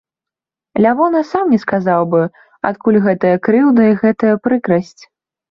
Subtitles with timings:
[0.85, 2.21] Лявон і сам не сказаў бы,
[2.71, 4.99] адкуль гэтая крыўда і гэтая прыкрасць.